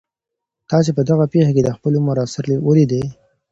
تاسي 0.69 0.91
په 0.97 1.01
دغه 1.09 1.25
پېښي 1.33 1.53
کي 1.57 1.61
د 1.65 1.69
خپل 1.77 1.91
عمر 1.99 2.17
اثر 2.25 2.45
ولیدی؟ 2.67 3.03